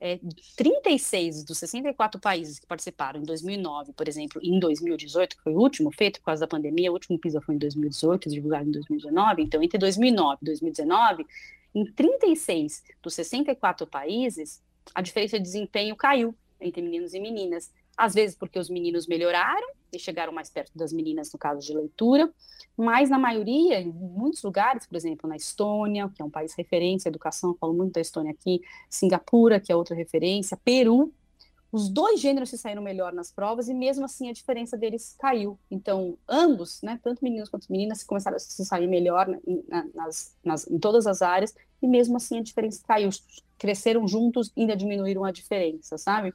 é, 0.00 0.20
36 0.56 1.44
dos 1.44 1.58
64 1.58 2.20
países 2.20 2.60
que 2.60 2.66
participaram 2.66 3.20
em 3.20 3.24
2009, 3.24 3.92
por 3.92 4.06
exemplo, 4.06 4.40
e 4.42 4.48
em 4.48 4.60
2018, 4.60 5.36
que 5.36 5.42
foi 5.42 5.52
o 5.52 5.58
último 5.58 5.90
feito 5.90 6.20
por 6.20 6.26
causa 6.26 6.42
da 6.42 6.46
pandemia, 6.46 6.90
o 6.90 6.94
último 6.94 7.18
PISA 7.18 7.40
foi 7.40 7.56
em 7.56 7.58
2018, 7.58 8.30
divulgado 8.30 8.68
em 8.68 8.72
2019, 8.72 9.42
então 9.42 9.62
entre 9.62 9.76
2009 9.76 10.38
e 10.42 10.44
2019, 10.44 11.26
em 11.74 11.84
36 11.92 12.84
dos 13.02 13.14
64 13.14 13.86
países, 13.86 14.62
a 14.94 15.02
diferença 15.02 15.38
de 15.38 15.42
desempenho 15.42 15.96
caiu 15.96 16.34
entre 16.60 16.80
meninos 16.80 17.14
e 17.14 17.20
meninas 17.20 17.70
às 17.96 18.14
vezes 18.14 18.36
porque 18.36 18.58
os 18.58 18.70
meninos 18.70 19.06
melhoraram 19.06 19.68
e 19.92 19.98
chegaram 19.98 20.32
mais 20.32 20.50
perto 20.50 20.72
das 20.76 20.92
meninas 20.92 21.32
no 21.32 21.38
caso 21.38 21.66
de 21.66 21.74
leitura, 21.74 22.32
mas 22.76 23.10
na 23.10 23.18
maioria, 23.18 23.80
em 23.80 23.90
muitos 23.90 24.42
lugares, 24.42 24.86
por 24.86 24.96
exemplo, 24.96 25.28
na 25.28 25.36
Estônia, 25.36 26.10
que 26.14 26.22
é 26.22 26.24
um 26.24 26.30
país 26.30 26.54
referência 26.54 27.08
em 27.08 27.10
educação, 27.10 27.54
falo 27.60 27.72
muito 27.72 27.92
da 27.92 28.00
Estônia 28.00 28.32
aqui, 28.32 28.60
Singapura, 28.88 29.60
que 29.60 29.72
é 29.72 29.76
outra 29.76 29.94
referência, 29.94 30.56
Peru, 30.56 31.12
os 31.72 31.88
dois 31.88 32.20
gêneros 32.20 32.50
se 32.50 32.58
saíram 32.58 32.82
melhor 32.82 33.12
nas 33.12 33.30
provas 33.30 33.68
e 33.68 33.74
mesmo 33.74 34.04
assim 34.04 34.28
a 34.28 34.32
diferença 34.32 34.76
deles 34.76 35.14
caiu. 35.18 35.58
Então, 35.70 36.18
ambos, 36.28 36.82
né, 36.82 36.98
tanto 37.02 37.22
meninos 37.22 37.48
quanto 37.48 37.70
meninas, 37.70 38.02
começaram 38.02 38.36
a 38.36 38.40
se 38.40 38.64
sair 38.64 38.88
melhor 38.88 39.28
nas, 39.94 40.36
nas, 40.44 40.66
em 40.66 40.78
todas 40.78 41.06
as 41.06 41.22
áreas 41.22 41.54
e 41.80 41.86
mesmo 41.86 42.16
assim 42.16 42.38
a 42.38 42.42
diferença 42.42 42.82
caiu. 42.86 43.10
Cresceram 43.56 44.08
juntos 44.08 44.52
ainda 44.56 44.74
diminuíram 44.74 45.24
a 45.24 45.30
diferença, 45.30 45.96
sabe? 45.96 46.34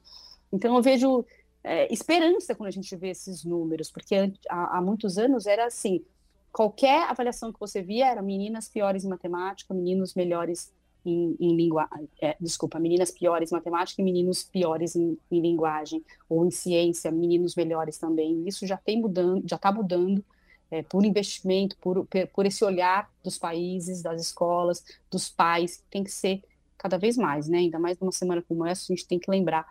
Então, 0.54 0.74
eu 0.76 0.82
vejo 0.82 1.26
é, 1.65 1.91
esperança 1.91 2.53
quando 2.53 2.67
a 2.67 2.72
gente 2.72 2.95
vê 2.95 3.10
esses 3.10 3.43
números, 3.43 3.89
porque 3.89 4.31
há, 4.48 4.77
há 4.77 4.81
muitos 4.81 5.17
anos 5.17 5.48
era 5.48 5.65
assim: 5.65 6.05
qualquer 6.51 7.10
avaliação 7.10 7.51
que 7.51 7.60
você 7.60 7.81
via 7.81 8.05
era 8.05 8.22
meninas 8.22 8.69
piores 8.69 9.03
em 9.03 9.10
matemática, 9.10 9.74
meninos 9.74 10.13
melhores 10.13 10.72
em, 11.03 11.36
em 11.39 11.55
linguagem, 11.55 12.07
é, 12.22 12.36
desculpa, 12.39 12.79
meninas 12.79 13.10
piores 13.10 13.51
em 13.51 13.55
matemática 13.55 14.00
e 14.00 14.05
meninos 14.05 14.43
piores 14.43 14.95
em, 14.95 15.17
em, 15.31 15.41
linguagem, 15.41 16.05
ou 16.29 16.45
em 16.45 16.51
ciência, 16.51 17.12
meninos 17.12 17.55
melhores 17.55 17.98
também. 17.98 18.48
Isso 18.48 18.67
já 18.67 18.77
tem 18.77 19.01
mudando, 19.01 19.43
já 19.48 19.55
está 19.55 19.72
mudando 19.72 20.24
é, 20.69 20.84
por 20.84 21.03
investimento, 21.03 21.75
por, 21.81 22.07
por 22.31 22.45
esse 22.45 22.63
olhar 22.63 23.12
dos 23.24 23.39
países, 23.39 24.03
das 24.03 24.22
escolas, 24.22 24.84
dos 25.10 25.29
pais, 25.29 25.84
tem 25.89 26.03
que 26.03 26.12
ser 26.12 26.43
cada 26.77 26.98
vez 27.00 27.17
mais, 27.17 27.48
né? 27.48 27.57
Ainda 27.57 27.79
mais 27.79 27.98
numa 27.98 28.12
semana 28.12 28.43
como 28.48 28.65
essa, 28.67 28.93
a 28.93 28.95
gente 28.95 29.07
tem 29.07 29.17
que 29.17 29.31
lembrar 29.31 29.65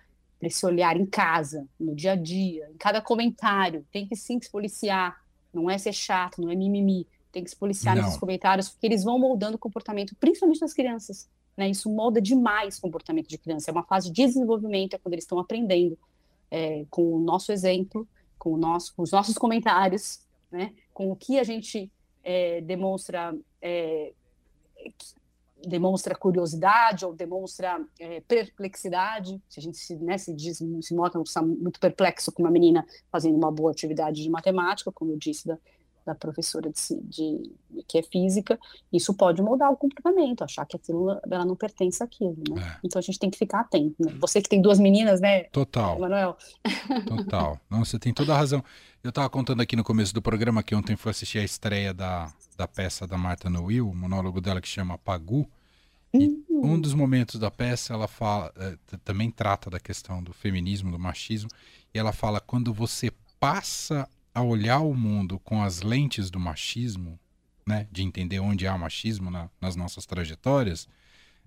para 0.44 0.48
esse 0.48 0.66
olhar 0.66 0.94
em 0.96 1.06
casa, 1.06 1.66
no 1.80 1.94
dia 1.94 2.12
a 2.12 2.16
dia, 2.16 2.68
em 2.70 2.76
cada 2.76 3.00
comentário, 3.00 3.86
tem 3.90 4.06
que 4.06 4.14
sim 4.14 4.38
se 4.38 4.50
policiar, 4.50 5.18
não 5.52 5.70
é 5.70 5.78
ser 5.78 5.94
chato, 5.94 6.42
não 6.42 6.50
é 6.50 6.54
mimimi, 6.54 7.06
tem 7.32 7.42
que 7.42 7.48
se 7.48 7.56
policiar 7.56 7.96
Não. 7.96 8.02
nesses 8.02 8.18
comentários, 8.18 8.68
porque 8.68 8.86
eles 8.86 9.02
vão 9.02 9.18
moldando 9.18 9.56
o 9.56 9.58
comportamento, 9.58 10.14
principalmente 10.16 10.60
das 10.60 10.74
crianças. 10.74 11.30
Né? 11.56 11.70
Isso 11.70 11.90
molda 11.90 12.20
demais 12.20 12.76
o 12.76 12.82
comportamento 12.82 13.26
de 13.26 13.38
criança. 13.38 13.70
É 13.70 13.72
uma 13.72 13.84
fase 13.84 14.10
de 14.10 14.26
desenvolvimento, 14.26 14.94
é 14.94 14.98
quando 14.98 15.14
eles 15.14 15.24
estão 15.24 15.38
aprendendo 15.38 15.98
é, 16.50 16.84
com 16.90 17.14
o 17.14 17.18
nosso 17.18 17.50
exemplo, 17.50 18.06
com, 18.38 18.52
o 18.52 18.56
nosso, 18.58 18.94
com 18.94 19.02
os 19.02 19.12
nossos 19.12 19.38
comentários, 19.38 20.20
né? 20.52 20.72
com 20.92 21.10
o 21.10 21.16
que 21.16 21.38
a 21.38 21.44
gente 21.44 21.90
é, 22.22 22.60
demonstra 22.60 23.34
é, 23.62 24.12
demonstra 25.68 26.14
curiosidade 26.14 27.04
ou 27.04 27.14
demonstra 27.14 27.84
é, 27.98 28.20
perplexidade, 28.20 29.40
se 29.48 29.60
a 29.60 29.62
gente 29.62 29.78
se, 29.78 29.96
né, 29.96 30.18
se, 30.18 30.32
diz, 30.34 30.58
se 30.58 30.94
nota 30.94 31.20
muito 31.42 31.80
perplexo 31.80 32.32
com 32.32 32.42
uma 32.42 32.50
menina 32.50 32.86
fazendo 33.10 33.36
uma 33.36 33.50
boa 33.50 33.70
atividade 33.70 34.22
de 34.22 34.30
matemática, 34.30 34.92
como 34.92 35.12
eu 35.12 35.16
disse 35.16 35.46
da, 35.46 35.58
da 36.04 36.14
professora 36.14 36.70
de, 36.70 37.00
de, 37.02 37.82
que 37.88 37.98
é 37.98 38.02
física, 38.02 38.58
isso 38.92 39.14
pode 39.14 39.40
mudar 39.40 39.70
o 39.70 39.76
comportamento, 39.76 40.44
achar 40.44 40.66
que 40.66 40.76
aquilo 40.76 41.10
ela 41.30 41.44
não 41.44 41.56
pertence 41.56 42.02
àquilo, 42.02 42.36
né? 42.50 42.60
É. 42.60 42.80
Então 42.84 42.98
a 42.98 43.02
gente 43.02 43.18
tem 43.18 43.30
que 43.30 43.38
ficar 43.38 43.60
atento. 43.60 43.96
Né? 43.98 44.14
Você 44.20 44.42
que 44.42 44.48
tem 44.48 44.60
duas 44.60 44.78
meninas, 44.78 45.20
né? 45.20 45.44
Total. 45.44 45.98
Manuel. 45.98 46.36
Total. 47.06 47.58
Não, 47.70 47.84
você 47.84 47.98
tem 47.98 48.12
toda 48.12 48.34
a 48.34 48.36
razão. 48.36 48.62
Eu 49.02 49.08
estava 49.10 49.28
contando 49.28 49.60
aqui 49.60 49.76
no 49.76 49.84
começo 49.84 50.14
do 50.14 50.22
programa 50.22 50.62
que 50.62 50.74
ontem 50.74 50.96
foi 50.96 51.10
assistir 51.10 51.38
a 51.38 51.44
estreia 51.44 51.92
da, 51.92 52.32
da 52.56 52.68
peça 52.68 53.06
da 53.06 53.18
Marta 53.18 53.50
Noel, 53.50 53.88
o 53.88 53.94
monólogo 53.94 54.40
dela 54.40 54.60
que 54.60 54.68
chama 54.68 54.98
Pagu. 54.98 55.48
E 56.12 56.28
uhum. 56.48 56.74
um 56.74 56.80
dos 56.80 56.94
momentos 56.94 57.40
da 57.40 57.50
peça 57.50 57.92
ela 57.92 58.06
fala, 58.06 58.52
é, 58.56 58.76
também 59.04 59.30
trata 59.30 59.68
da 59.68 59.80
questão 59.80 60.22
do 60.22 60.32
feminismo, 60.32 60.92
do 60.92 60.98
machismo, 60.98 61.50
e 61.92 61.98
ela 61.98 62.12
fala 62.12 62.40
quando 62.40 62.72
você 62.72 63.10
passa 63.40 64.08
a 64.34 64.42
olhar 64.42 64.80
o 64.80 64.94
mundo 64.94 65.38
com 65.38 65.62
as 65.62 65.80
lentes 65.80 66.30
do 66.30 66.40
machismo, 66.40 67.18
né, 67.66 67.86
de 67.90 68.02
entender 68.02 68.40
onde 68.40 68.66
há 68.66 68.76
machismo 68.76 69.30
na, 69.30 69.48
nas 69.60 69.76
nossas 69.76 70.04
trajetórias, 70.04 70.88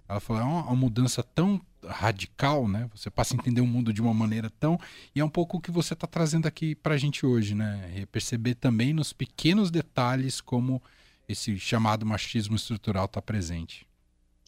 ela 0.07 0.19
falou, 0.19 0.41
é 0.41 0.45
uma, 0.45 0.63
uma, 0.63 0.75
mudança 0.75 1.21
tão 1.21 1.61
radical, 1.85 2.65
né? 2.65 2.89
Você 2.95 3.09
passa 3.09 3.35
a 3.35 3.37
entender 3.37 3.59
o 3.59 3.67
mundo 3.67 3.91
de 3.91 4.01
uma 4.01 4.13
maneira 4.13 4.49
tão... 4.49 4.79
E 5.13 5.19
é 5.19 5.25
um 5.25 5.29
pouco 5.29 5.57
o 5.57 5.61
que 5.61 5.69
você 5.69 5.93
está 5.93 6.07
trazendo 6.07 6.47
aqui 6.47 6.73
para 6.75 6.93
a 6.93 6.97
gente 6.97 7.25
hoje, 7.25 7.53
né? 7.53 7.91
E 7.93 8.05
perceber 8.05 8.55
também 8.55 8.93
nos 8.93 9.11
pequenos 9.11 9.69
detalhes 9.69 10.39
como 10.39 10.81
esse 11.27 11.59
chamado 11.59 12.05
machismo 12.05 12.55
estrutural 12.55 13.03
está 13.03 13.21
presente. 13.21 13.85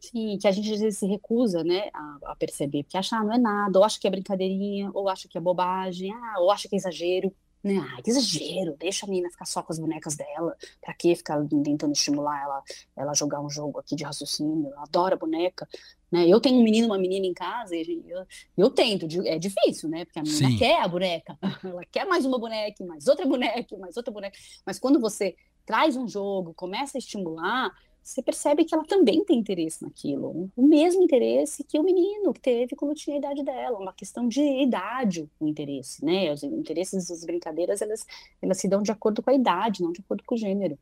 Sim, 0.02 0.38
que 0.38 0.48
a 0.48 0.52
gente 0.52 0.72
às 0.72 0.80
vezes 0.80 0.98
se 0.98 1.06
recusa, 1.06 1.62
né, 1.62 1.90
a, 1.94 2.32
a, 2.32 2.36
perceber, 2.38 2.84
porque 2.84 2.98
acha, 2.98 3.18
ah, 3.18 3.24
não 3.24 3.34
é 3.34 3.38
nada, 3.38 3.78
ou 3.78 3.84
acha 3.84 4.00
que 4.00 4.08
é 4.08 4.10
brincadeirinha, 4.10 4.90
ou 4.94 5.10
acha 5.10 5.28
que 5.28 5.38
é 5.38 5.42
bobagem, 5.42 6.14
ah, 6.14 6.36
ou 6.40 6.50
acha 6.50 6.70
que 6.70 6.76
é 6.76 6.78
exagero. 6.78 7.36
Né? 7.64 7.78
Ah, 7.78 8.02
que 8.02 8.10
exagero, 8.10 8.76
deixa 8.78 9.06
a 9.06 9.10
menina 9.10 9.30
ficar 9.30 9.46
só 9.46 9.62
com 9.62 9.74
as 9.74 9.80
bonecas 9.80 10.16
dela. 10.16 10.56
Pra 10.82 10.94
que 10.94 11.16
ficar 11.16 11.44
tentando 11.64 11.92
estimular 11.92 12.42
ela, 12.42 12.64
ela 12.96 13.14
jogar 13.14 13.42
um 13.42 13.50
jogo 13.50 13.80
aqui 13.80 13.96
de 13.96 14.04
raciocínio? 14.04 14.72
Ela 14.72 14.84
adora 14.84 15.18
boneca. 15.18 15.68
Né? 16.12 16.28
Eu 16.28 16.40
tenho 16.40 16.60
um 16.60 16.64
menino 16.64 16.88
uma 16.88 16.98
menina 16.98 17.26
em 17.26 17.34
casa 17.34 17.76
e 17.76 18.04
eu, 18.08 18.26
eu 18.58 18.70
tento, 18.70 19.06
é 19.26 19.38
difícil, 19.38 19.90
né? 19.90 20.06
Porque 20.06 20.20
a 20.20 20.24
menina 20.24 20.50
Sim. 20.50 20.58
quer 20.58 20.82
a 20.82 20.88
boneca, 20.88 21.38
ela 21.64 21.86
quer 21.86 22.06
mais 22.06 22.26
uma 22.26 22.40
boneca, 22.40 22.84
mais 22.86 23.08
outra 23.08 23.26
boneca, 23.26 23.78
mais 23.78 23.96
outra 23.98 24.12
boneca. 24.12 24.38
Mas 24.66 24.80
quando 24.80 25.00
você 25.00 25.36
traz 25.66 25.96
um 25.96 26.08
jogo, 26.08 26.54
começa 26.56 26.98
a 26.98 27.00
estimular, 27.00 27.72
você 28.10 28.24
percebe 28.24 28.66
que 28.66 28.74
ela 28.74 28.84
também 28.86 29.24
tem 29.24 29.38
interesse 29.38 29.84
naquilo, 29.84 30.50
o 30.56 30.68
mesmo 30.68 31.04
interesse 31.04 31.64
que 31.64 31.78
o 31.78 31.84
menino 31.84 32.34
que 32.34 32.42
teve 32.42 32.76
quando 32.76 32.96
tinha 32.96 33.16
a 33.16 33.20
idade 33.20 33.44
dela, 33.44 33.78
uma 33.78 33.94
questão 33.94 34.28
de 34.28 34.42
idade 34.42 35.30
o 35.40 35.48
interesse, 35.48 36.04
né? 36.04 36.34
Os 36.34 36.42
interesses, 36.42 37.12
as 37.12 37.24
brincadeiras, 37.24 37.84
elas, 37.84 38.06
elas 38.42 38.58
se 38.58 38.68
dão 38.68 38.82
de 38.82 38.92
acordo 38.92 39.22
com 39.22 39.30
a 39.30 39.34
idade, 39.34 39.84
não 39.84 39.92
de 39.92 40.02
acordo 40.02 40.24
com 40.24 40.34
o 40.34 40.38
gênero. 40.38 40.78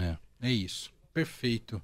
É, 0.00 0.16
é 0.48 0.50
isso. 0.50 0.92
Perfeito. 1.14 1.80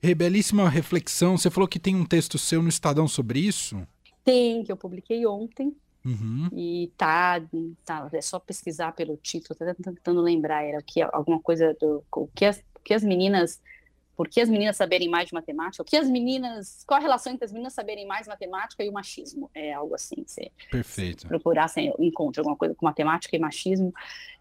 Rebelíssima 0.00 0.68
reflexão. 0.68 1.36
Você 1.36 1.50
falou 1.50 1.68
que 1.68 1.80
tem 1.80 1.96
um 1.96 2.06
texto 2.06 2.38
seu 2.38 2.62
no 2.62 2.68
Estadão 2.68 3.08
sobre 3.08 3.40
isso? 3.40 3.76
Tem, 4.22 4.62
que 4.62 4.70
eu 4.70 4.76
publiquei 4.76 5.26
ontem. 5.26 5.74
Uhum. 6.04 6.48
E 6.52 6.92
tá, 6.96 7.42
tá, 7.84 8.08
é 8.12 8.20
só 8.20 8.38
pesquisar 8.38 8.92
pelo 8.92 9.16
título, 9.16 9.58
tô 9.58 9.64
tentando 9.82 10.20
lembrar, 10.20 10.62
era 10.62 10.80
que 10.80 11.02
alguma 11.02 11.40
coisa 11.40 11.74
do 11.80 12.04
o 12.12 12.28
que 12.28 12.44
as, 12.44 12.58
o 12.76 12.80
que 12.84 12.94
as 12.94 13.02
meninas 13.02 13.60
por 14.16 14.28
que 14.28 14.40
as 14.40 14.48
meninas 14.48 14.76
saberem 14.76 15.08
mais 15.08 15.28
de 15.28 15.34
matemática? 15.34 15.82
O 15.82 15.84
que 15.84 15.96
as 15.96 16.08
meninas, 16.08 16.82
qual 16.86 16.98
a 16.98 17.02
relação 17.02 17.32
entre 17.32 17.44
as 17.44 17.52
meninas 17.52 17.74
saberem 17.74 18.06
mais 18.06 18.26
matemática 18.26 18.82
e 18.82 18.88
o 18.88 18.92
machismo? 18.92 19.50
É 19.54 19.74
algo 19.74 19.94
assim, 19.94 20.24
você 20.26 20.50
Perfeito. 20.70 21.28
procurar, 21.28 21.68
você 21.68 21.92
encontra 21.98 22.40
alguma 22.40 22.56
coisa 22.56 22.74
com 22.74 22.86
matemática 22.86 23.36
e 23.36 23.38
machismo, 23.38 23.92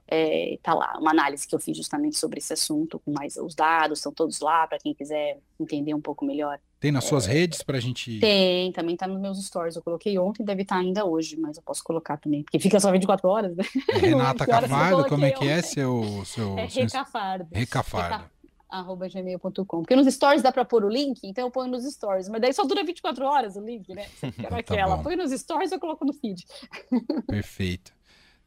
é, 0.07 0.57
tá 0.61 0.73
lá, 0.73 0.97
uma 0.99 1.11
análise 1.11 1.47
que 1.47 1.55
eu 1.55 1.59
fiz 1.59 1.75
justamente 1.75 2.17
sobre 2.17 2.37
esse 2.37 2.53
assunto, 2.53 2.99
com 2.99 3.11
mais 3.11 3.37
os 3.37 3.55
dados, 3.55 3.99
estão 3.99 4.13
todos 4.13 4.39
lá, 4.39 4.65
para 4.67 4.77
quem 4.77 4.93
quiser 4.93 5.39
entender 5.59 5.93
um 5.93 6.01
pouco 6.01 6.23
melhor. 6.23 6.59
Tem 6.79 6.91
nas 6.91 7.05
suas 7.05 7.27
é, 7.27 7.33
redes 7.33 7.63
para 7.63 7.77
a 7.77 7.81
gente... 7.81 8.19
Tem, 8.19 8.71
também 8.71 8.95
tá 8.95 9.07
nos 9.07 9.19
meus 9.19 9.43
stories, 9.43 9.75
eu 9.75 9.81
coloquei 9.81 10.17
ontem, 10.19 10.45
deve 10.45 10.61
estar 10.61 10.75
tá 10.75 10.81
ainda 10.81 11.03
hoje, 11.03 11.35
mas 11.37 11.57
eu 11.57 11.63
posso 11.63 11.83
colocar 11.83 12.17
também, 12.17 12.43
porque 12.43 12.59
fica 12.59 12.79
só 12.79 12.91
24 12.91 13.27
horas, 13.27 13.55
né? 13.55 13.63
É 13.89 13.97
Renata 13.97 14.45
Cafardo, 14.47 15.05
como 15.09 15.25
é 15.25 15.31
que 15.31 15.47
é 15.47 15.61
seu... 15.61 16.23
seu 16.23 16.57
é 16.59 16.65
Recafardo. 16.65 17.47
Recafardo 17.51 18.34
arroba 18.79 19.07
gmail.com. 19.07 19.63
Porque 19.65 19.95
nos 19.95 20.11
stories 20.13 20.41
dá 20.41 20.51
para 20.51 20.65
pôr 20.65 20.83
o 20.83 20.89
link, 20.89 21.19
então 21.23 21.45
eu 21.45 21.51
ponho 21.51 21.71
nos 21.71 21.83
stories, 21.85 22.29
mas 22.29 22.41
daí 22.41 22.53
só 22.53 22.63
dura 22.65 22.83
24 22.83 23.25
horas 23.25 23.55
o 23.55 23.61
link, 23.61 23.93
né? 23.93 24.07
Era 24.43 24.59
aquela. 24.59 24.97
Tá 24.97 25.03
Põe 25.03 25.15
nos 25.15 25.31
stories 25.31 25.71
eu 25.71 25.79
coloco 25.79 26.05
no 26.05 26.13
feed. 26.13 26.45
Perfeito. 27.27 27.93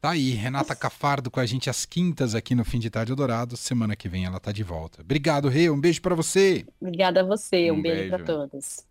Tá 0.01 0.11
aí, 0.11 0.29
Renata 0.29 0.73
Cafardo 0.73 1.29
com 1.29 1.41
a 1.41 1.45
gente 1.45 1.69
às 1.69 1.85
quintas 1.85 2.33
aqui 2.33 2.55
no 2.55 2.63
Fim 2.63 2.79
de 2.79 2.89
Tarde 2.89 3.13
Dourado. 3.13 3.57
Semana 3.57 3.97
que 3.97 4.07
vem 4.07 4.23
ela 4.23 4.39
tá 4.39 4.51
de 4.51 4.63
volta. 4.63 5.01
Obrigado, 5.01 5.49
Rê. 5.49 5.69
Um 5.69 5.79
beijo 5.79 6.01
para 6.01 6.15
você. 6.15 6.65
Obrigada 6.79 7.19
a 7.19 7.23
você. 7.23 7.69
Um, 7.69 7.75
um 7.75 7.81
beijo, 7.81 7.97
beijo 7.97 8.09
para 8.15 8.23
todos. 8.23 8.88